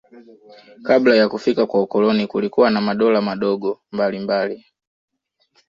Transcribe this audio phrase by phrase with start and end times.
[0.83, 4.65] Kabla ya kufika kwa ukoloni kulikuwa na madola madogo mbalimbali